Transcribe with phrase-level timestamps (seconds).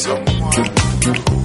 [0.00, 1.39] someone.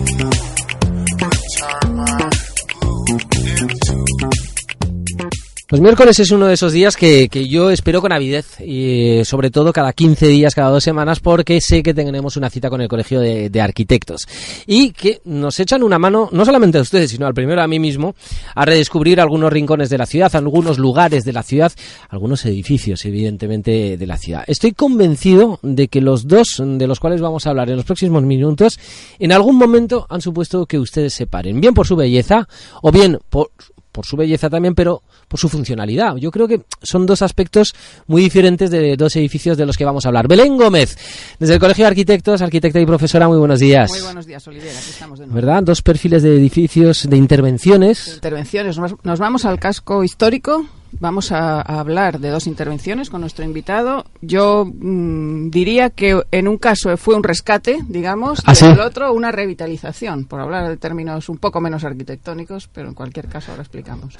[5.67, 9.73] Los miércoles es uno de esos días que, yo espero con avidez y sobre todo
[9.73, 13.19] cada 15 días, cada dos semanas, porque sé que tendremos una cita con el Colegio
[13.19, 14.27] de, Arquitectos
[14.67, 17.79] y que nos echan una mano, no solamente a ustedes, sino al primero a mí
[17.79, 18.13] mismo,
[18.53, 21.71] a redescubrir algunos rincones de la ciudad, algunos lugares de la ciudad,
[22.09, 24.43] algunos edificios, evidentemente, de la ciudad.
[24.45, 28.21] Estoy convencido de que los dos de los cuales vamos a hablar en los próximos
[28.21, 28.79] minutos,
[29.17, 32.47] en algún momento han supuesto que ustedes se paren, bien por su belleza
[32.83, 33.49] o bien por
[33.95, 36.17] por su belleza también, pero por su funcionalidad.
[36.17, 37.73] Yo creo que son dos aspectos
[38.07, 40.27] muy diferentes de dos edificios de los que vamos a hablar.
[40.27, 40.97] Belén Gómez,
[41.39, 43.89] desde el Colegio de Arquitectos, arquitecta y profesora, muy buenos días.
[43.89, 45.35] Muy buenos días, Olivera, aquí estamos de nuevo.
[45.35, 45.63] ¿Verdad?
[45.63, 48.15] Dos perfiles de edificios, de intervenciones.
[48.15, 48.77] intervenciones.
[48.77, 50.65] Nos vamos al casco histórico
[50.99, 54.05] Vamos a, hablar de dos intervenciones con nuestro invitado.
[54.21, 58.79] Yo mm, diría que en un caso fue un rescate, digamos, ¿Ah, y en el
[58.79, 63.51] otro una revitalización, por hablar de términos un poco menos arquitectónicos, pero en cualquier caso
[63.51, 64.15] ahora explicamos.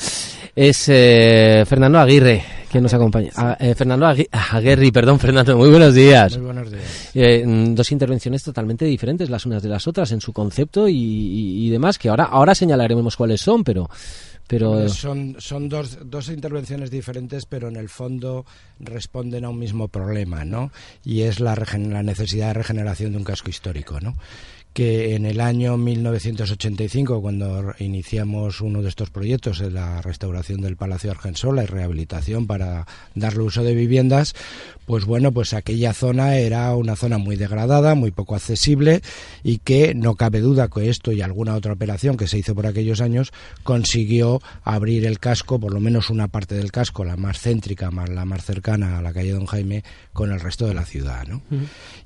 [0.55, 3.31] Es eh, Fernando Aguirre quien nos acompaña.
[3.38, 6.38] Ah, eh, Fernando Aguirre, perdón, Fernando, muy buenos días.
[6.38, 7.11] Muy buenos días.
[7.13, 10.95] Eh, mm, dos intervenciones totalmente diferentes las unas de las otras en su concepto y,
[10.95, 13.89] y demás, que ahora, ahora señalaremos cuáles son, pero
[14.47, 18.45] pero son, son dos, dos intervenciones diferentes, pero en el fondo
[18.79, 20.71] responden a un mismo problema, ¿no?
[21.03, 24.16] Y es la, la necesidad de regeneración de un casco histórico, ¿no?
[24.75, 30.75] que en el año 1985, cuando iniciamos uno de estos proyectos, de la restauración del
[30.75, 32.85] Palacio Argensola y rehabilitación para
[33.16, 34.35] darle uso de viviendas,
[34.85, 39.01] pues bueno, pues aquella zona era una zona muy degradada, muy poco accesible
[39.45, 42.67] y que no cabe duda que esto y alguna otra operación que se hizo por
[42.67, 43.31] aquellos años
[43.63, 48.09] consiguió abrir el casco, por lo menos una parte del casco, la más céntrica, más
[48.09, 49.83] la más cercana a la calle Don Jaime,
[50.14, 51.41] con el resto de la ciudad, ¿no?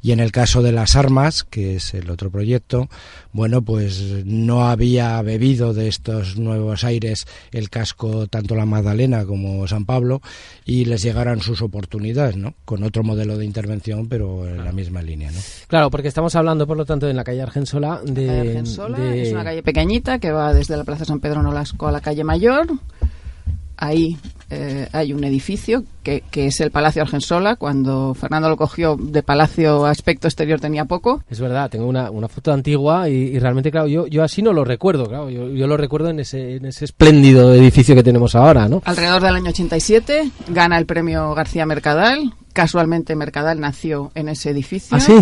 [0.01, 2.89] Y en el caso de las armas, que es el otro proyecto
[3.31, 9.67] bueno, pues no había bebido de estos nuevos aires el casco tanto la Magdalena como
[9.67, 10.21] San Pablo
[10.65, 12.55] y les llegaran sus oportunidades, ¿no?
[12.65, 15.39] Con otro modelo de intervención, pero en la misma línea, ¿no?
[15.67, 18.39] Claro, porque estamos hablando, por lo tanto, en la calle Argensola de...
[18.39, 22.01] Argensola es una calle pequeñita que va desde la Plaza San Pedro Nolasco a la
[22.01, 22.67] calle Mayor
[23.79, 24.17] ahí
[24.51, 27.55] eh, hay un edificio que, que, es el Palacio Argensola.
[27.55, 31.23] Cuando Fernando lo cogió de palacio aspecto exterior tenía poco.
[31.29, 34.65] Es verdad, tengo una, una foto antigua y, realmente, claro, yo, yo así no lo
[34.65, 38.67] recuerdo, claro, yo, yo, lo recuerdo en ese, en ese espléndido edificio que tenemos ahora,
[38.67, 38.81] ¿no?
[38.85, 42.33] Alrededor del año 87 gana el premio García Mercadal.
[42.53, 44.97] Casualmente Mercadal nació en ese edificio.
[44.97, 45.13] ¿Ah, sí?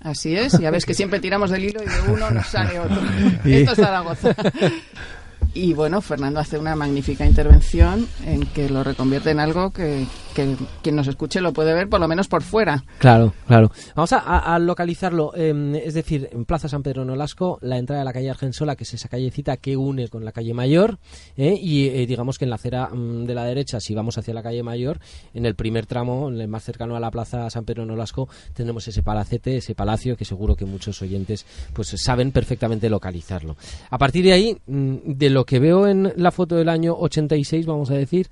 [0.00, 3.00] Así es, ya ves que siempre tiramos del hilo y de uno nos sale otro.
[3.44, 4.34] Esto es Zaragoza.
[5.54, 10.04] Y bueno, Fernando hace una magnífica intervención en que lo reconvierte en algo que,
[10.34, 12.84] quien nos escuche lo puede ver por lo menos por fuera.
[12.98, 13.70] Claro, claro.
[13.94, 15.34] Vamos a, localizarlo.
[15.34, 18.84] Em, es decir, en Plaza San Pedro Nolasco, la entrada de la calle Argensola, que
[18.84, 20.98] es esa callecita que une con la calle Mayor.
[21.36, 21.58] ¿eh?
[21.60, 24.42] y eh, digamos que en la acera mm, de la derecha, si vamos hacia la
[24.42, 24.98] calle Mayor,
[25.32, 29.02] en el primer tramo, el más cercano a la Plaza San Pedro Nolasco, tendremos ese
[29.02, 33.56] palacete, ese palacio, que seguro que muchos oyentes pues saben perfectamente localizarlo.
[33.90, 37.66] A partir de ahí, mm, de lo que veo en la foto del año 86,
[37.66, 38.28] vamos a decir,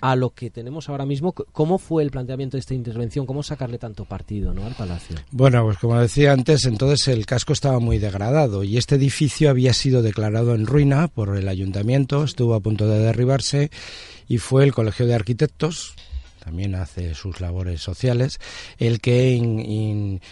[0.00, 3.26] a lo que tenemos ahora mismo, ¿cómo fue el planteamiento de esta intervención?
[3.26, 4.66] ¿Cómo sacarle tanto partido ¿no?
[4.66, 5.16] al palacio?
[5.30, 9.72] Bueno, pues como decía antes, entonces el casco estaba muy degradado y este edificio había
[9.72, 13.70] sido declarado en ruina por el ayuntamiento, estuvo a punto de derribarse
[14.28, 15.94] y fue el Colegio de Arquitectos,
[16.46, 18.38] también hace sus labores sociales,
[18.78, 19.30] el que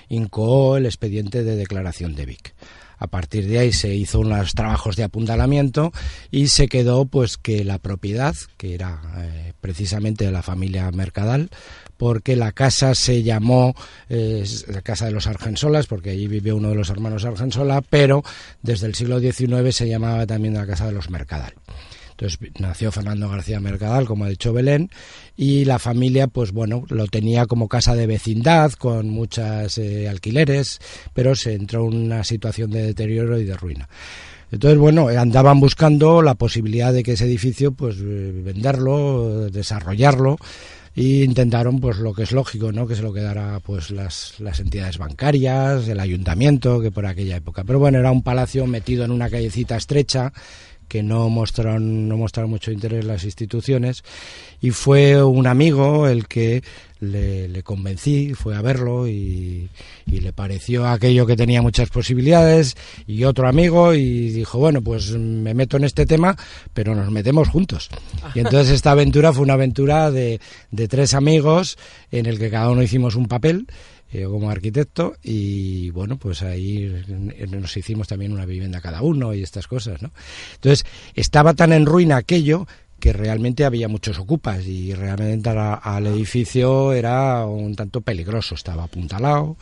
[0.09, 2.55] incoó el expediente de declaración de Vic.
[2.99, 5.93] A partir de ahí se hizo unos trabajos de apuntalamiento
[6.31, 11.51] y se quedó pues que la propiedad, que era eh, precisamente de la familia Mercadal,
[11.97, 13.75] porque la casa se llamó
[14.09, 18.23] eh, la Casa de los Argensolas, porque allí vivió uno de los hermanos Argensola, pero
[18.63, 21.55] desde el siglo XIX se llamaba también la Casa de los Mercadal.
[22.17, 24.91] Entonces nació Fernando García Mercadal, como ha dicho Belén,
[25.37, 30.79] y la familia, pues bueno, lo tenía como casa de vecindad, con muchas eh, alquileres,
[31.13, 33.89] pero se entró en una situación de deterioro y de ruina.
[34.53, 40.37] Entonces, bueno, andaban buscando la posibilidad de que ese edificio, pues, eh, venderlo, desarrollarlo,
[40.95, 42.87] e intentaron, pues, lo que es lógico, ¿no?
[42.87, 47.65] Que se lo quedara, pues, las, las entidades bancarias, el ayuntamiento, que por aquella época.
[47.65, 50.33] Pero bueno, era un palacio metido en una callecita estrecha,
[50.89, 54.05] que no mostraron, no mostraron mucho interés las instituciones
[54.61, 56.63] y fue un amigo el que
[57.01, 59.69] le, convencí, fue a verlo y,
[60.07, 62.77] le pareció aquello que tenía muchas posibilidades
[63.07, 66.37] y otro amigo y dijo, bueno, pues me meto en este tema,
[66.73, 67.91] pero nos metemos juntos.
[68.35, 70.41] Y entonces esta aventura fue una aventura de,
[70.71, 71.77] de tres amigos
[72.11, 73.67] en el que cada uno hicimos un papel
[74.13, 76.93] yo como arquitecto y bueno pues ahí
[77.51, 80.13] nos hicimos también una vivienda cada uno y estas cosas no
[80.55, 82.67] entonces estaba tan en ruina aquello
[83.01, 89.57] que realmente había muchos ocupas y realmente al edificio era un tanto peligroso estaba apuntalado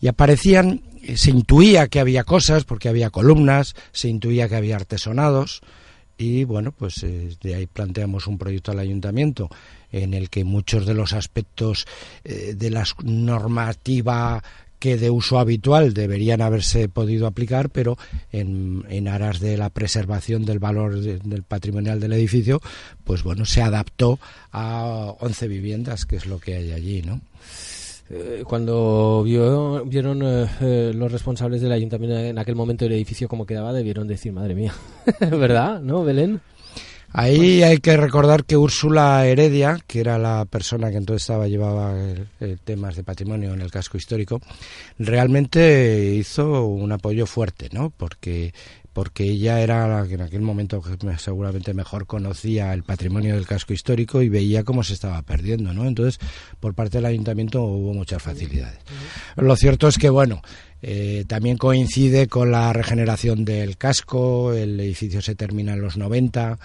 [0.00, 0.82] y aparecían
[1.16, 5.62] se intuía que había cosas porque había columnas se intuía que había artesonados
[6.18, 9.48] y bueno pues eh, de ahí planteamos un proyecto al ayuntamiento
[9.92, 11.86] en el que muchos de los aspectos
[12.24, 14.42] eh, de la normativa
[14.78, 17.98] que de uso habitual deberían haberse podido aplicar, pero
[18.30, 22.60] en, en aras de la preservación del valor del patrimonial del edificio,
[23.04, 24.20] pues bueno, se adaptó
[24.52, 27.20] a 11 viviendas, que es lo que hay allí, ¿no?
[28.10, 33.44] Eh, cuando vio, vieron eh, los responsables del ayuntamiento en aquel momento el edificio como
[33.44, 34.72] quedaba, debieron decir, madre mía,
[35.20, 35.80] ¿verdad?
[35.80, 36.40] ¿No, Belén?
[37.12, 41.94] Ahí hay que recordar que Úrsula Heredia, que era la persona que entonces estaba llevaba
[42.64, 44.40] temas de patrimonio en el casco histórico,
[44.98, 47.90] realmente hizo un apoyo fuerte, ¿no?
[47.90, 48.52] Porque
[48.98, 50.82] porque ella era la que en aquel momento
[51.18, 55.86] seguramente mejor conocía el patrimonio del casco histórico y veía cómo se estaba perdiendo, ¿no?
[55.86, 56.18] Entonces,
[56.58, 58.80] por parte del ayuntamiento hubo muchas facilidades.
[59.36, 60.42] Lo cierto es que, bueno,
[60.82, 66.58] eh, también coincide con la regeneración del casco, el edificio se termina en los 90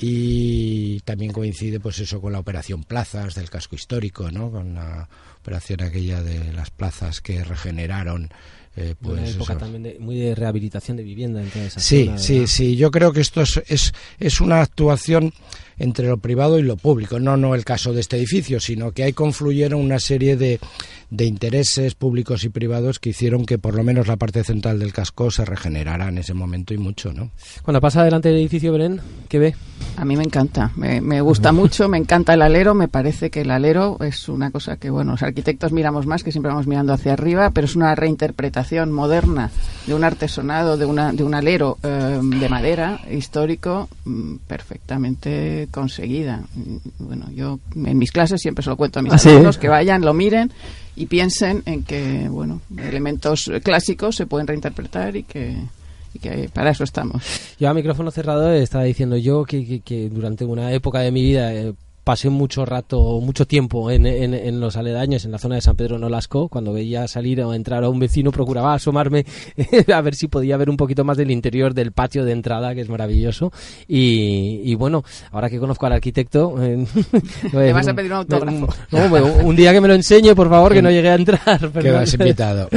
[0.00, 5.08] y también coincide pues eso con la operación plazas del casco histórico no con la
[5.40, 8.30] operación aquella de las plazas que regeneraron
[8.76, 12.10] eh, pues una época también de, muy de rehabilitación de vivienda en toda esa sí
[12.16, 15.32] sí sí yo creo que esto es, es, es una actuación
[15.78, 17.20] entre lo privado y lo público.
[17.20, 20.58] No, no el caso de este edificio, sino que ahí confluyeron una serie de,
[21.10, 24.92] de intereses públicos y privados que hicieron que por lo menos la parte central del
[24.92, 27.30] casco se regenerara en ese momento y mucho, ¿no?
[27.62, 29.54] Cuando pasa delante del edificio, Belén, ¿qué ve?
[29.96, 33.42] A mí me encanta, me, me gusta mucho, me encanta el alero, me parece que
[33.42, 36.92] el alero es una cosa que, bueno, los arquitectos miramos más, que siempre vamos mirando
[36.92, 39.50] hacia arriba, pero es una reinterpretación moderna
[39.86, 46.42] de un artesonado, de, una, de un alero eh, de madera histórico mm, perfectamente conseguida.
[46.98, 50.02] Bueno, yo en mis clases siempre se lo cuento a mis ¿Ah, alumnos que vayan,
[50.02, 50.52] lo miren
[50.96, 55.56] y piensen en que, bueno, elementos clásicos se pueden reinterpretar y que
[56.18, 57.22] que para eso estamos.
[57.58, 61.52] Yo a micrófono cerrado estaba diciendo yo que, que, durante una época de mi vida
[61.52, 61.74] eh,
[62.06, 65.98] pasé mucho rato, mucho tiempo en, en, los aledaños, en la zona de San Pedro
[65.98, 69.26] Nolasco, cuando veía salir o entrar a un vecino, procuraba asomarme
[69.92, 72.82] a ver si podía ver un poquito más del interior del patio de entrada, que
[72.82, 73.52] es maravilloso.
[73.88, 76.54] Y, bueno, ahora que conozco al arquitecto...
[77.52, 78.68] ¿Me vas a pedir un autógrafo?
[79.42, 81.72] un día que me lo enseñe, por favor, que no llegue a entrar.
[81.72, 82.68] Quedas invitado.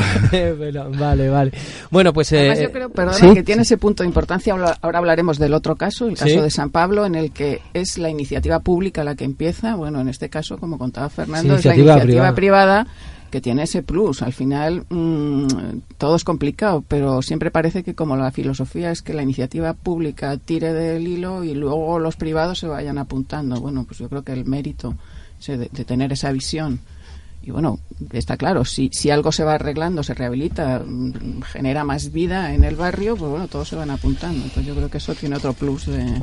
[0.97, 1.51] vale, vale.
[1.91, 2.33] Bueno, pues...
[2.33, 4.53] Además, yo eh, creo, perdona, que tiene ese punto de importancia.
[4.53, 8.09] Ahora hablaremos del otro caso, el caso de San Pablo, en el que es la
[8.09, 12.33] iniciativa pública la que empieza, bueno, en este caso, como contaba Fernando, es la iniciativa
[12.33, 12.87] privada.
[13.29, 14.21] que tiene ese plus.
[14.21, 15.47] Al final mm,
[15.97, 20.37] todo es complicado, pero siempre parece que como la filosofía es que la iniciativa pública
[20.37, 23.59] tire del hilo y luego los privados se vayan apuntando.
[23.59, 24.95] Bueno, pues yo creo que el mérito
[25.45, 26.79] de, tener esa visión
[27.41, 27.79] y bueno,
[28.13, 32.63] está claro, si, si algo se va arreglando, se rehabilita, mm, genera más vida en
[32.63, 34.45] el barrio, pues bueno, todos se van apuntando.
[34.45, 36.21] Entonces yo creo que eso tiene otro plus de,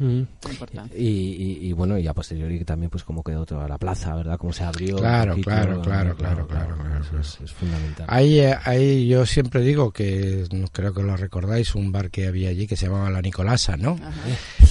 [0.00, 4.38] y, y, bueno, y a posteriori también, pues como quedó toda la plaza, ¿verdad?
[4.38, 4.96] Cómo se abrió.
[4.96, 6.76] Claro, claro, claro, claro, claro,
[7.20, 8.06] es, fundamental.
[8.08, 12.50] Ahí, eh, ahí yo siempre digo que, creo que lo recordáis, un bar que había
[12.50, 13.98] allí que se llamaba La Nicolasa, ¿no?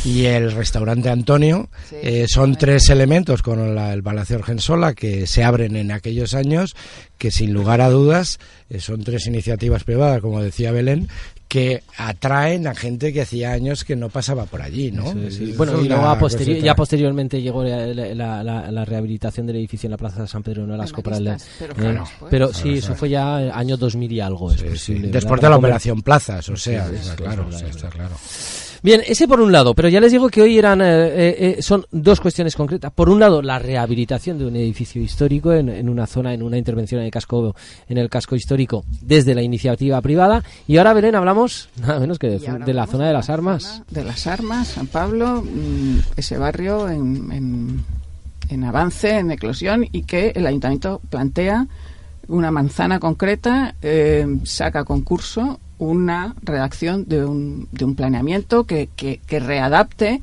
[0.05, 5.75] Y el restaurante Antonio, eh, son tres elementos con el Palacio Argensola que se abren
[5.75, 6.75] en aquellos años,
[7.17, 11.09] que sin lugar a dudas eh, son tres iniciativas privadas, como decía Belén,
[11.47, 15.13] que atraen a gente que hacía años que no pasaba por allí, ¿no?
[15.55, 16.27] Bueno, y luego
[16.61, 21.01] ya posteriormente llegó la, rehabilitación del edificio en la Plaza de San Pedro de Nolasco
[21.01, 21.35] para el...
[22.29, 25.09] Pero, sí, eso fue ya año 2000 y algo, es posible.
[25.09, 28.15] Después de la operación Plazas, o sea, claro, está claro.
[28.83, 31.61] Bien, ese por un lado, pero ya les digo que hoy eran eh, eh, eh,
[31.61, 32.91] son dos cuestiones concretas.
[32.91, 37.01] Por un lado, la rehabilitación de un edificio histórico en, una zona, en una intervención
[37.01, 37.55] en el casco,
[37.89, 40.43] en el casco histórico desde la iniciativa privada.
[40.67, 43.83] Y ahora, Belén, hablamos nada menos que de, la zona de las armas.
[43.89, 47.83] De las armas, San Pablo, mm, ese barrio en,
[48.49, 51.67] en avance, en eclosión, y que el ayuntamiento plantea
[52.27, 53.75] una manzana concreta,
[54.43, 60.21] saca concurso una redacción de un, de un planeamiento que, que, readapte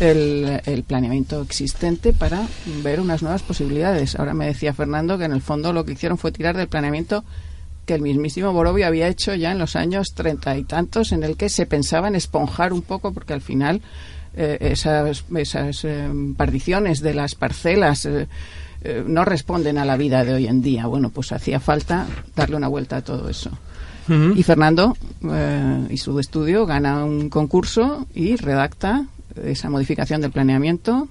[0.00, 2.46] el, el, planeamiento existente para
[2.82, 4.16] ver unas nuevas posibilidades.
[4.16, 7.24] Ahora me decía Fernando que en el fondo lo que hicieron fue tirar del planeamiento
[7.86, 11.36] que el mismísimo Borovio había hecho ya en los años treinta y tantos, en el
[11.36, 13.80] que se pensaba en esponjar un poco, porque al final
[14.36, 18.28] eh, esas, esas eh, particiones de las parcelas eh,
[18.82, 20.86] eh, no responden a la vida de hoy en día.
[20.86, 23.50] Bueno, pues hacía falta darle una vuelta a todo eso.
[24.08, 29.06] Y Fernando eh, y su estudio gana un concurso y redacta
[29.44, 31.08] esa modificación del planeamiento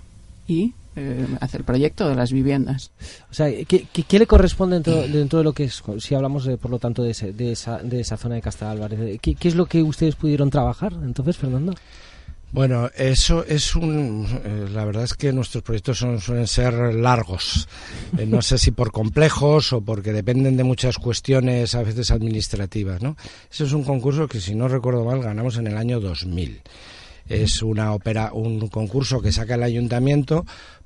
[0.47, 2.91] y eh, hace el proyecto de las viviendas.
[3.29, 6.79] O sea, ¿qué, qué, le corresponde dentro, de lo que es, si hablamos por lo
[6.79, 9.83] tanto de, de, esa, de esa zona de Castel Álvarez, ¿qué, ¿qué, es lo que
[9.83, 11.75] ustedes pudieron trabajar entonces, Fernando?
[12.51, 14.25] Bueno, eso es un.
[14.45, 17.67] Eh, la verdad es que nuestros proyectos suelen ser largos.
[18.17, 23.01] Eh, no sé si por complejos o porque dependen de muchas cuestiones, a veces administrativas,
[23.01, 23.17] ¿no?
[23.51, 26.61] Eso es un concurso que, si no recuerdo mal, ganamos en el año 2000.
[27.27, 30.45] Es una opera, un concurso que saca el ayuntamiento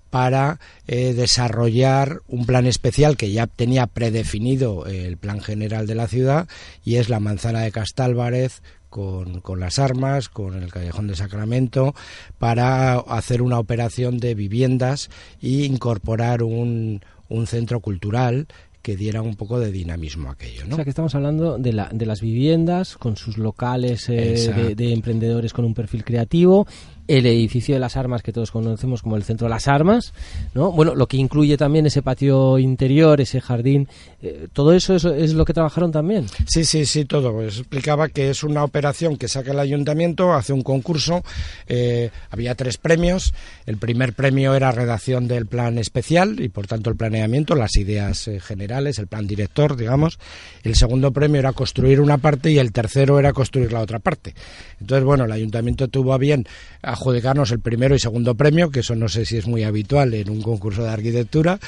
[0.10, 6.08] para eh, desarrollar un plan especial que ya tenía predefinido el plan general de la
[6.08, 6.48] ciudad
[6.84, 11.96] y es la manzana de Castálvarez con, con, las armas, con el Callejón de Sacramento,
[12.38, 15.10] para hacer una operación de viviendas
[15.42, 18.48] e incorporar un, un centro cultural
[18.82, 20.66] que diera un poco de dinamismo a aquello.
[20.66, 20.74] ¿no?
[20.74, 24.94] O sea, que estamos hablando de, la, de las viviendas con sus locales eh, de,
[24.94, 26.68] emprendedores con un perfil creativo
[27.08, 30.14] el edificio de las armas que todos conocemos como el centro de las armas,
[30.54, 30.72] ¿no?
[30.72, 33.88] Bueno, lo que incluye también ese patio interior, ese jardín,
[34.22, 36.28] eh, todo eso es, lo que trabajaron también.
[36.48, 37.34] Sí, sí, sí, todo.
[37.34, 41.24] Pues explicaba que es una operación que saca el ayuntamiento, hace un concurso,
[41.68, 43.34] eh, había tres premios.
[43.66, 48.28] El primer premio era redacción del plan especial y por tanto el planeamiento, las ideas
[48.28, 48.40] eh,
[48.72, 50.18] generales, el plan director, digamos.
[50.64, 54.34] El segundo premio era construir una parte y el tercero era construir la otra parte.
[54.80, 56.46] Entonces, bueno, el ayuntamiento tuvo a bien
[56.82, 60.30] adjudicarnos el primero y segundo premio, que eso no sé si es muy habitual en
[60.30, 61.60] un concurso de arquitectura,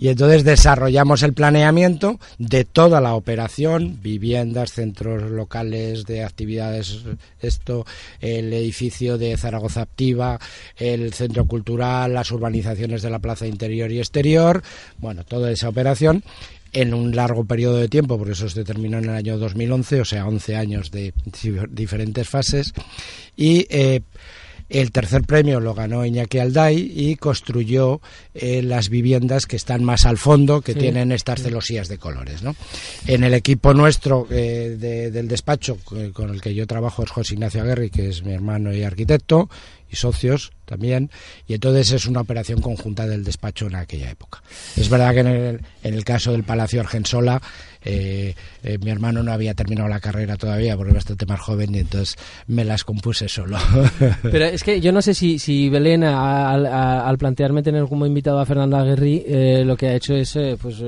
[0.00, 7.04] y entonces desarrollamos el planeamiento de toda la operación, viviendas, centros locales de actividades,
[7.40, 7.86] esto,
[8.20, 10.38] el edificio de Zaragoza Activa,
[10.76, 14.62] el centro cultural, las urbanizaciones de la plaza interior y exterior,
[14.98, 16.24] bueno, toda esa operación
[16.72, 20.04] en un largo periodo de tiempo, por eso se terminó en el año 2011, o
[20.04, 21.12] sea, 11 años de
[21.70, 22.72] diferentes fases,
[23.36, 24.02] y eh,
[24.68, 28.02] el tercer premio lo ganó Iñaki Alday y construyó
[28.34, 32.42] eh, las viviendas que están más al fondo, que tienen estas celosías de colores.
[32.42, 32.54] ¿no?
[33.06, 35.78] En el equipo nuestro eh, del despacho
[36.12, 39.48] con el que yo trabajo es José Ignacio Aguerri, que es mi hermano y arquitecto,
[39.90, 41.10] y socios también,
[41.46, 44.42] y entonces es una operación conjunta del despacho en aquella época.
[44.76, 47.40] Es verdad que en el, en el caso del Palacio Argensola
[47.84, 48.34] eh,
[48.64, 51.78] eh, mi hermano no había terminado la carrera todavía porque es bastante más joven y
[51.78, 53.56] entonces me las compuse solo.
[54.22, 58.46] Pero es que yo no sé si, si Belén, al, plantearme tener como invitado a
[58.46, 60.82] Fernanda Aguirre, eh, lo que ha hecho es, pues,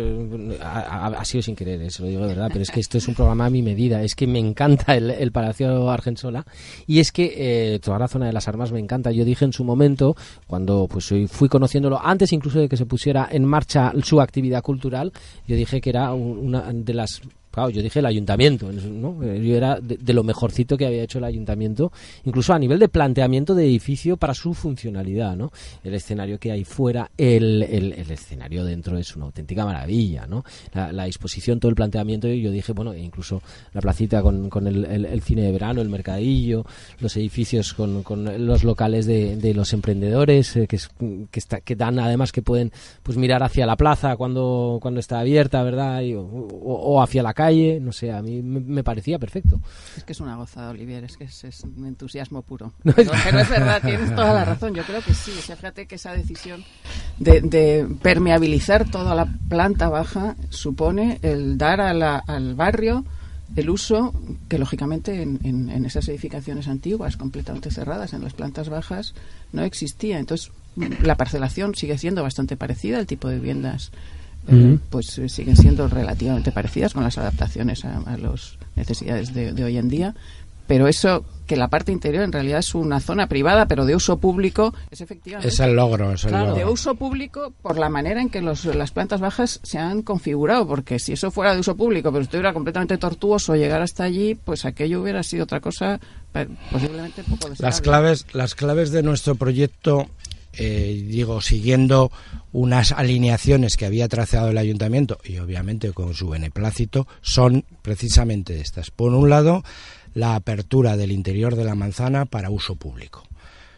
[0.60, 3.14] ha, sido sin querer, se lo digo de verdad, pero es que esto es un
[3.14, 4.02] programa a mi medida.
[4.02, 6.44] Es que me encanta el, Palacio Argensola
[6.87, 9.12] y es que toda la zona de las armas me encanta.
[9.12, 13.29] Yo dije en su momento, cuando pues fui conociéndolo, antes incluso de que se pusiera
[13.31, 15.12] en marcha su actividad cultural,
[15.47, 19.25] yo dije que era una de las Claro, yo dije el ayuntamiento, ¿no?
[19.25, 21.90] Yo era de, lo mejorcito que había hecho el ayuntamiento,
[22.25, 25.50] incluso a nivel de planteamiento de edificio para su funcionalidad, ¿no?
[25.83, 30.45] El escenario que hay fuera, el, el, escenario dentro es una auténtica maravilla, ¿no?
[30.75, 33.42] La, disposición, todo el planteamiento, yo dije, bueno, incluso
[33.73, 36.64] la placita con, con el, cine de verano, el mercadillo,
[37.00, 40.78] los edificios con, con los locales de, de los emprendedores, eh, que,
[41.30, 42.71] que, está, que dan además que pueden
[43.02, 46.02] pues mirar hacia la plaza cuando, cuando está abierta, ¿verdad?
[46.14, 49.61] o, o hacia la calle, no sé, a mí me, parecía perfecto.
[49.97, 52.73] Es que es una gozada, Olivier, es que es, un entusiasmo puro.
[52.82, 53.00] pero,
[53.40, 55.30] es verdad, tienes toda la razón, yo creo que sí.
[55.30, 56.62] fíjate que esa decisión
[57.18, 63.04] de, permeabilizar toda la planta baja supone el dar al barrio
[63.56, 64.14] el uso
[64.49, 69.14] que lógicamente en, en, esas edificaciones antiguas completamente cerradas en las plantas bajas
[69.52, 70.52] no existía entonces
[71.02, 73.90] la parcelación sigue siendo bastante parecida el tipo de viviendas
[74.49, 79.76] eh, pues eh, siguen siendo relativamente parecidas con las adaptaciones a, las necesidades de, hoy
[79.76, 80.14] en día.
[80.66, 84.18] Pero eso, que la parte interior en realidad es una zona privada, pero de uso
[84.18, 85.49] público, es efectivamente.
[85.49, 88.64] Es el logro, es el claro, de uso público por la manera en que los,
[88.66, 92.52] las plantas bajas se han configurado, porque si eso fuera de uso público, pero estuviera
[92.52, 95.99] completamente tortuoso llegar hasta allí, pues aquello hubiera sido otra cosa
[96.70, 97.56] posiblemente poco deseable.
[97.59, 100.06] Las claves, las claves de nuestro proyecto
[100.52, 102.11] eh, digo, siguiendo
[102.52, 108.90] unas alineaciones que había trazado el ayuntamiento y obviamente con su beneplácito, son precisamente estas.
[108.90, 109.62] Por un lado,
[110.14, 113.23] la apertura del interior de la manzana para uso público.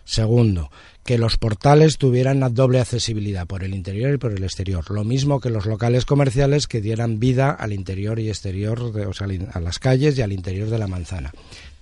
[0.05, 0.71] Segundo,
[1.05, 4.91] que los portales tuvieran la doble accesibilidad por el interior y por el exterior.
[4.91, 9.29] Lo mismo que los locales comerciales que dieran vida al interior y exterior, o sea,
[9.53, 11.33] a las calles y al interior de la manzana.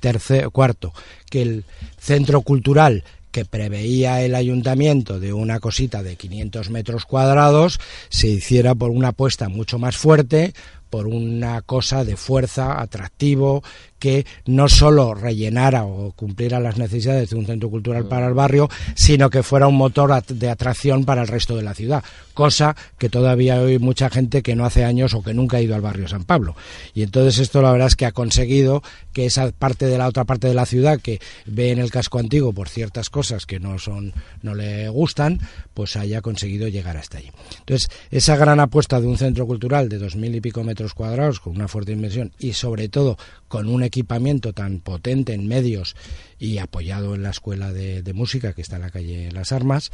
[0.00, 0.92] Tercer, cuarto,
[1.30, 1.64] que el
[1.98, 8.74] centro cultural que preveía el ayuntamiento de una cosita de 500 metros cuadrados se hiciera
[8.74, 10.52] por una apuesta mucho más fuerte,
[10.90, 13.62] por una cosa de fuerza, atractivo,
[14.00, 18.68] que no solo rellenara o cumpliera las necesidades de un centro cultural para el barrio,
[18.96, 23.10] sino que fuera un motor de atracción para el resto de la ciudad, cosa que
[23.10, 26.08] todavía hay mucha gente que no hace años o que nunca ha ido al barrio
[26.08, 26.56] San Pablo.
[26.94, 28.82] Y entonces esto la verdad es que ha conseguido
[29.12, 32.18] que esa parte de la otra parte de la ciudad que ve en el casco
[32.18, 35.40] antiguo por ciertas cosas que no son no le gustan,
[35.74, 37.30] pues haya conseguido llegar hasta allí.
[37.58, 41.40] Entonces, esa gran apuesta de un centro cultural de dos mil y pico metros cuadrados
[41.40, 43.16] con una fuerte inversión y sobre todo
[43.48, 45.96] con un equipamiento tan potente en medios
[46.38, 49.92] y apoyado en la escuela de, música que está en la calle Las Armas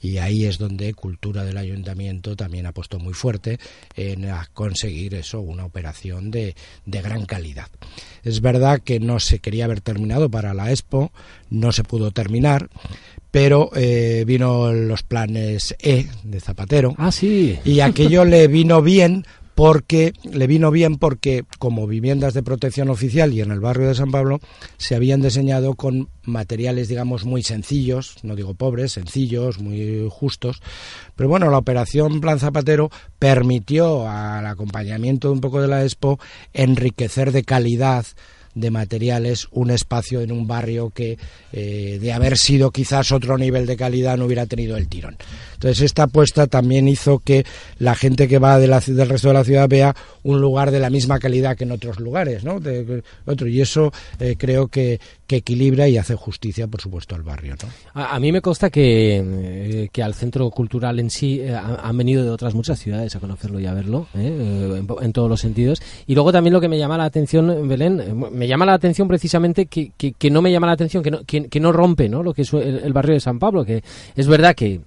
[0.00, 3.58] y ahí es donde Cultura del Ayuntamiento también ha puesto muy fuerte
[3.96, 6.54] en conseguir eso, una operación de,
[6.86, 7.68] de gran calidad.
[8.22, 11.12] Es verdad que no se quería haber terminado para la Expo,
[11.50, 12.68] no se pudo terminar,
[13.30, 16.94] pero eh, vino los planes E de Zapatero.
[16.98, 17.58] Ah, sí.
[17.64, 19.26] Y aquello le vino bien
[19.58, 23.96] porque le vino bien porque como viviendas de protección oficial y en el barrio de
[23.96, 24.38] San Pablo
[24.76, 30.62] se habían diseñado con materiales digamos muy sencillos, no digo pobres, sencillos, muy justos,
[31.16, 32.88] pero bueno, la operación Plan Zapatero
[33.18, 36.20] permitió al acompañamiento un poco de la Expo
[36.52, 38.06] enriquecer de calidad
[38.60, 41.18] de materiales un espacio en un barrio que
[41.52, 45.16] eh, de haber sido quizás otro nivel de calidad no hubiera tenido el tirón.
[45.54, 47.44] Entonces esta apuesta también hizo que
[47.78, 50.80] la gente que va de la, del resto de la ciudad vea un lugar de
[50.80, 52.60] la misma calidad que en otros lugares, ¿no?
[52.60, 55.00] De, otro y eso eh, creo que,
[55.36, 57.68] equilibra y hace justicia, por supuesto, al barrio, ¿no?
[58.00, 62.24] A, mí me consta que, eh, que al centro cultural en sí eh, han venido
[62.24, 65.80] de otras muchas ciudades a conocerlo y a verlo, en, todos los sentidos.
[66.06, 69.66] Y luego también lo que me llama la atención, Belén, me llama la atención precisamente
[69.66, 72.22] que, que, no me llama la atención, que no, que, no rompe, ¿no?
[72.22, 73.82] Lo que es el barrio de San Pablo, que
[74.16, 74.80] es verdad que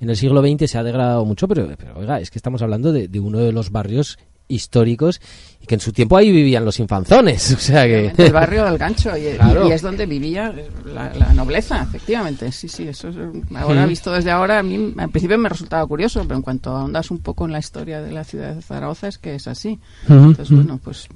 [0.00, 2.92] en el siglo XX se ha degradado mucho, pero, pero oiga, es que estamos hablando
[2.92, 4.18] de, uno de los barrios
[4.50, 5.20] históricos
[5.62, 8.76] y que en su tiempo ahí vivían los infanzones, o sea que el barrio del
[8.76, 9.26] Gancho y,
[9.72, 10.52] es donde vivía
[10.84, 13.16] la, nobleza, efectivamente, sí, sí, eso es,
[13.54, 17.10] ahora visto desde ahora a mí al principio me resultaba curioso, pero en cuanto ahondas
[17.10, 20.50] un poco en la historia de la ciudad de Zaragoza es que es así, entonces
[20.50, 21.08] bueno, pues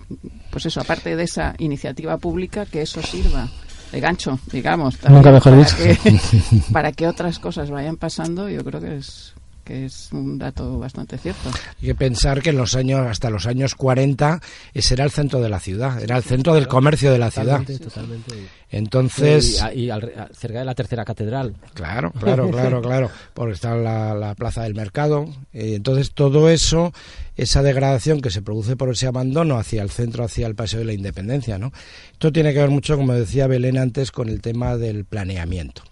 [0.51, 3.49] pues eso, aparte de esa iniciativa pública que eso sirva
[3.91, 4.99] de gancho, digamos.
[5.09, 5.77] Nunca mejor para dicho.
[5.77, 6.21] Que,
[6.73, 11.19] para que otras cosas vayan pasando, yo creo que es que es un dato bastante
[11.19, 11.51] cierto.
[11.81, 14.41] Hay que pensar que en los años, hasta los años 40,
[14.73, 17.63] ese era el centro de la ciudad, era el centro del comercio de la ciudad.
[17.65, 18.35] Totalmente.
[18.71, 19.63] Entonces.
[19.75, 19.89] Y,
[20.33, 21.55] cerca de la tercera catedral.
[21.75, 23.11] Claro, claro, claro, claro.
[23.33, 25.29] Porque está la, la plaza del mercado.
[25.53, 26.93] Y entonces todo eso
[27.37, 30.87] esa degradación que se produce por ese abandono hacia el centro, hacia el paseo de
[30.87, 31.59] la independencia.
[31.59, 31.73] ¿no?
[32.13, 35.83] Esto tiene que ver mucho, como decía Belén antes, con el tema del planeamiento.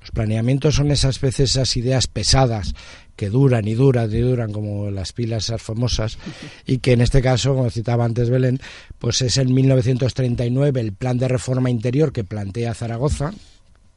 [0.00, 2.74] Los planeamientos son esas veces esas ideas pesadas
[3.16, 6.18] que duran y duran y duran como las pilas esas famosas
[6.66, 8.60] y que en este caso, como citaba antes Belén,
[8.98, 13.32] pues es en 1939 el plan de reforma interior que plantea Zaragoza,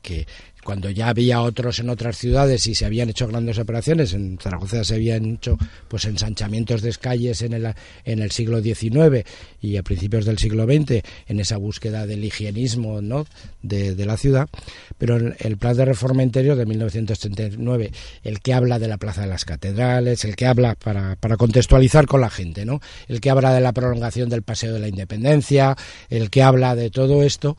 [0.06, 0.28] que
[0.66, 4.84] cuando ya había otros en otras ciudades y se habían hecho grandes operaciones, en Zaragoza
[4.84, 9.24] se habían hecho pues ensanchamientos de calles en el, en el siglo XIX
[9.62, 13.28] y a principios del siglo XX en esa búsqueda del higienismo ¿no?
[13.62, 14.50] de, la ciudad,
[14.98, 17.92] pero el, plan de reforma interior de 1939,
[18.24, 22.08] el que habla de la Plaza de las Catedrales, el que habla, para, para contextualizar
[22.08, 22.82] con la gente, ¿no?
[23.08, 25.76] el que habla de la prolongación del Paseo de la Independencia,
[26.10, 27.56] el que habla de todo esto,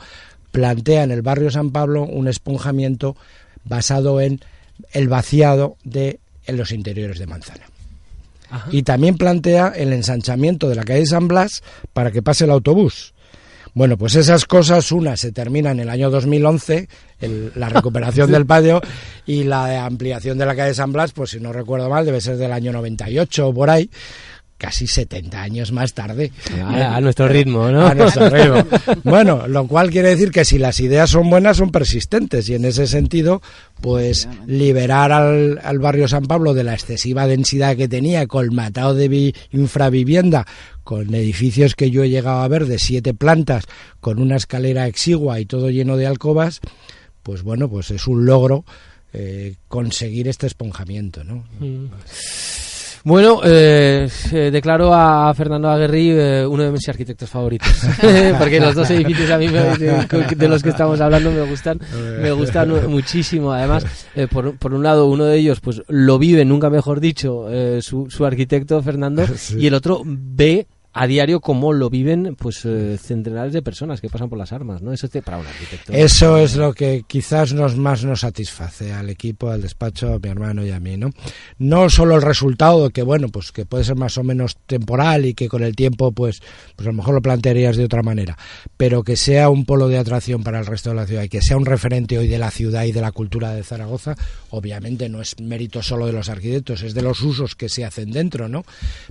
[0.56, 3.14] plantea en el barrio San Pablo un esponjamiento
[3.66, 4.40] basado en
[4.92, 7.66] el vaciado de en los interiores de Manzana.
[8.70, 13.12] Y también plantea el ensanchamiento de la calle San Blas para que pase el autobús.
[13.74, 16.88] Bueno, pues esas cosas, una se termina en el año 2011,
[17.56, 18.80] la recuperación del patio,
[19.26, 22.38] y la ampliación de la calle San Blas, pues si no recuerdo mal, debe ser
[22.38, 23.90] del año 98 o por ahí
[24.58, 26.32] casi 70 años más tarde.
[26.64, 27.86] A, nuestro ritmo, ¿no?
[27.86, 28.66] A nuestro ritmo.
[29.04, 32.64] Bueno, lo cual quiere decir que si las ideas son buenas, son persistentes y en
[32.64, 33.42] ese sentido,
[33.80, 39.34] pues liberar al, al barrio San Pablo de la excesiva densidad que tenía, colmatado de
[39.50, 40.46] infravivienda,
[40.84, 43.64] con edificios que yo he llegado a ver de siete plantas,
[44.00, 46.60] con una escalera exigua y todo lleno de alcobas,
[47.22, 48.64] pues bueno, pues es un logro
[49.12, 51.44] eh, conseguir este esponjamiento, ¿no?
[51.58, 51.86] Mm.
[53.06, 57.70] Bueno, eh, eh, declaro a Fernando Aguerri eh, uno de mis arquitectos favoritos,
[58.38, 61.78] porque los dos edificios a mí de, los que estamos hablando me gustan,
[62.20, 63.52] me gustan muchísimo.
[63.52, 67.46] Además, eh, por, por, un lado, uno de ellos, pues lo vive, nunca mejor dicho,
[67.80, 69.24] su, su arquitecto Fernando,
[69.56, 70.66] y el otro ve
[70.98, 74.80] a diario cómo lo viven pues eh, centenares de personas que pasan por las armas,
[74.80, 74.94] ¿no?
[74.94, 75.92] Eso es para un arquitecto.
[75.92, 80.30] Eso es lo que quizás nos más nos satisface al equipo, al despacho, a mi
[80.30, 81.10] hermano y a mí, ¿no?
[81.58, 85.34] No solo el resultado que bueno, pues que puede ser más o menos temporal y
[85.34, 86.40] que con el tiempo pues
[86.74, 88.38] pues a lo mejor lo plantearías de otra manera,
[88.78, 91.42] pero que sea un polo de atracción para el resto de la ciudad y que
[91.42, 94.14] sea un referente hoy de la ciudad y de la cultura de Zaragoza,
[94.48, 98.12] obviamente no es mérito solo de los arquitectos, es de los usos que se hacen
[98.12, 98.64] dentro, ¿no?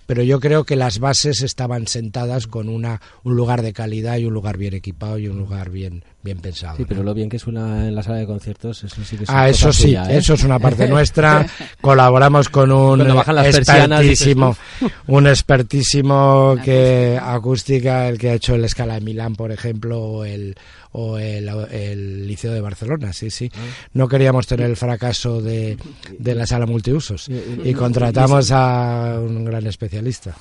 [0.08, 4.25] Pero yo creo que las bases estaban sentadas con una, un lugar de calidad y
[4.25, 6.77] un lugar bien equipado y un lugar bien, bien pensado.
[6.77, 9.29] Sí, pero lo bien que suena en la sala de conciertos, eso sí que es
[9.29, 10.17] Ah, eso sí, ¿eh?
[10.17, 11.45] eso es una parte nuestra.
[11.81, 14.55] Colaboramos con un expertísimo,
[15.07, 20.25] un expertísimo que acústica, el que ha hecho el Escala de Milán, por ejemplo, o
[20.25, 20.55] el
[20.97, 23.51] o el, Liceo de Barcelona, sí, sí.
[23.53, 23.59] Ah.
[23.93, 25.77] No queríamos tener el fracaso de,
[26.17, 27.27] de la sala multiusos
[27.63, 30.35] y contratamos a un gran especialista.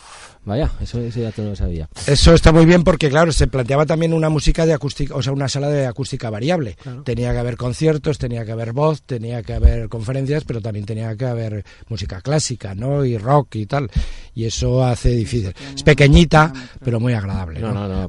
[0.45, 1.89] Vaya, eso dato no lo sabía.
[2.07, 5.33] Eso está muy bien porque, claro, se planteaba también una música de acústica, o sea,
[5.33, 6.77] una sala de acústica variable.
[7.05, 11.17] Tenía que haber conciertos, tenía que haber voz, tenía que haber conferencias, pero también tenía
[11.17, 13.05] que haber música clásica, ¿no?
[13.05, 13.91] Y rock y tal.
[14.35, 15.55] Y eso hace difícil.
[15.75, 16.53] Es pequeñita,
[16.85, 17.61] pero muy agradable.
[17.61, 18.09] No, no, no.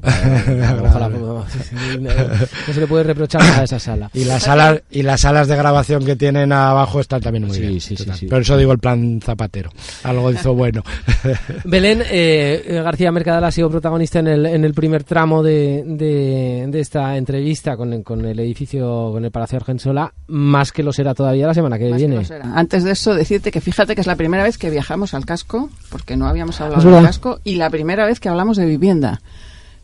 [2.00, 4.10] no, se le puede reprochar nada a esa sala.
[4.12, 7.80] Y las salas, y las salas de grabación que tienen abajo están también muy bien.
[7.80, 8.26] Sí, sí, sí.
[8.26, 9.70] Por eso digo el plan Zapatero.
[10.02, 10.82] Algo hizo bueno.
[11.64, 15.84] Belén, eh, eh, García Mercadal ha sido protagonista en el, en el primer tramo de,
[15.86, 21.14] de, esta entrevista con, con, el edificio, con el Palacio Argensola, más que lo será
[21.14, 22.22] todavía la semana que viene.
[22.54, 25.70] Antes de eso, decirte que fíjate que es la primera vez que viajamos al casco,
[25.90, 29.20] porque no habíamos hablado del casco, y la primera vez que hablamos de vivienda.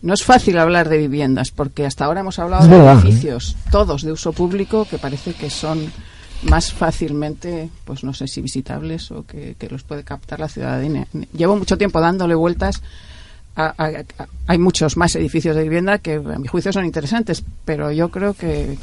[0.03, 4.11] No es fácil hablar de viviendas, porque hasta ahora hemos hablado de edificios, todos de
[4.11, 5.93] uso público, que parece que son
[6.43, 11.07] más fácilmente, pues no sé si visitables o que, los puede captar la ciudadanía.
[11.37, 12.83] Llevo mucho tiempo dándole vueltas.
[13.55, 18.35] hay muchos más edificios de vivienda que a mi juicio son interesantes, pero yo creo
[18.35, 18.77] que,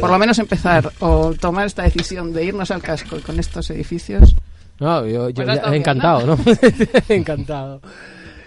[0.00, 4.34] por lo menos empezar o tomar esta decisión de irnos al casco con estos edificios.
[4.82, 6.38] No, yo, yo encantado, ¿no?
[7.08, 7.80] encantado.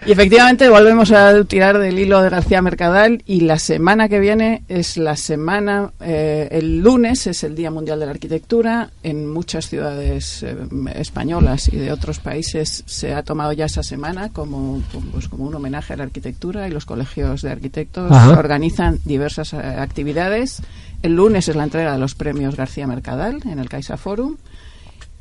[0.06, 4.62] Y efectivamente volvemos a tirar del hilo de García Mercadal y la semana que viene
[4.68, 8.90] es la semana, eh, el lunes es el Día Mundial de la Arquitectura.
[9.02, 10.56] En muchas ciudades eh,
[10.94, 15.54] españolas y de otros países se ha tomado ya esa semana como, pues, como un
[15.56, 20.62] homenaje a la arquitectura y los colegios de arquitectos organizan diversas eh, actividades.
[21.02, 24.36] El lunes es la entrega de los premios García Mercadal en el Caixa Forum.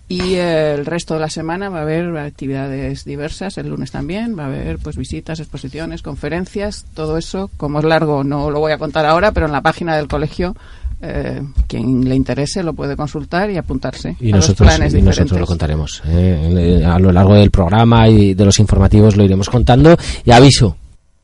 [0.07, 4.43] Y el resto de la semana va a haber actividades diversas, el lunes también, va
[4.43, 8.77] a haber pues visitas, exposiciones, conferencias, todo eso, como es largo no lo voy a
[8.77, 10.55] contar ahora, pero en la página del colegio
[11.01, 15.39] eh, quien le interese lo puede consultar y apuntarse y nosotros, los planes y nosotros
[15.39, 19.97] lo contaremos eh, a lo largo del programa y de los informativos lo iremos contando.
[20.23, 20.77] Y aviso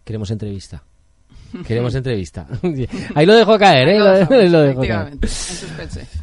[0.04, 0.84] queremos entrevista
[1.68, 2.48] Queremos entrevista.
[3.16, 4.00] Ahí lo dejo caer, ¿eh?
[4.50, 5.18] Lo, dejo caer.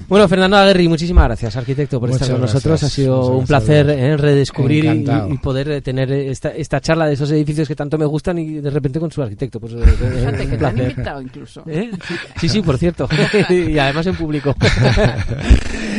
[0.08, 2.82] Bueno, Fernando Aguirre, muchísimas gracias, arquitecto, por estar con nosotros.
[2.82, 4.16] Ha sido un placer ¿eh?
[4.16, 8.60] redescubrir y, poder tener esta, esta charla de esos edificios que tanto me gustan y
[8.60, 9.60] de repente con su arquitecto.
[9.60, 11.62] Pues, Fíjate, que te han invitado incluso.
[11.66, 11.90] ¿Eh?
[12.40, 13.08] Sí, sí, por cierto.
[13.50, 14.54] y además en público.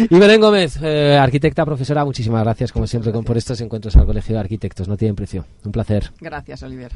[0.09, 4.35] y Belén Gómez, eh, arquitecta, profesora, muchísimas gracias, como siempre, por estos encuentros al Colegio
[4.35, 4.87] de Arquitectos.
[4.87, 5.45] No tienen precio.
[5.63, 6.11] Un placer.
[6.19, 6.91] Gracias, Olivier.